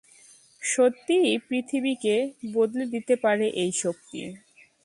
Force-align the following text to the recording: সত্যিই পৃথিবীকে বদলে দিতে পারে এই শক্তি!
সত্যিই 0.61 1.31
পৃথিবীকে 1.47 2.15
বদলে 2.53 2.85
দিতে 2.93 3.13
পারে 3.15 3.45
এই 3.63 3.71
শক্তি! 3.81 4.19